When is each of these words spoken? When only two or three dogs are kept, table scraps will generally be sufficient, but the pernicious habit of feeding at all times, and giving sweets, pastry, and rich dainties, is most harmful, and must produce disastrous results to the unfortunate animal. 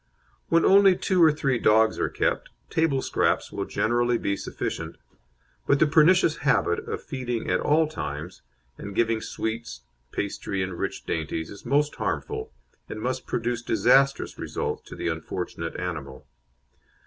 When 0.49 0.65
only 0.65 0.95
two 0.97 1.21
or 1.23 1.31
three 1.31 1.59
dogs 1.59 1.99
are 1.99 2.09
kept, 2.09 2.49
table 2.71 3.03
scraps 3.03 3.51
will 3.51 3.65
generally 3.65 4.17
be 4.17 4.35
sufficient, 4.35 4.95
but 5.67 5.77
the 5.77 5.85
pernicious 5.85 6.37
habit 6.37 6.79
of 6.89 7.03
feeding 7.03 7.51
at 7.51 7.59
all 7.59 7.87
times, 7.87 8.41
and 8.79 8.95
giving 8.95 9.21
sweets, 9.21 9.81
pastry, 10.11 10.63
and 10.63 10.79
rich 10.79 11.05
dainties, 11.05 11.51
is 11.51 11.67
most 11.67 11.97
harmful, 11.97 12.51
and 12.89 12.99
must 12.99 13.27
produce 13.27 13.61
disastrous 13.61 14.39
results 14.39 14.81
to 14.89 14.95
the 14.95 15.07
unfortunate 15.07 15.75
animal. 15.75 16.25